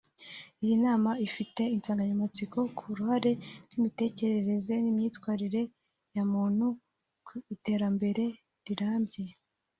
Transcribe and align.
Iyi 0.63 0.75
nama 0.85 1.11
ifite 1.27 1.61
insanganyamatsiko 1.75 2.59
ku 2.77 2.83
“Uruhare 2.91 3.31
rw’imitekerereze 3.63 4.73
n’imyitwarire 4.79 5.61
ya 6.15 6.23
muntu 6.33 6.65
ku 7.25 7.33
iterambere 7.55 8.23
rirambye 8.65 9.25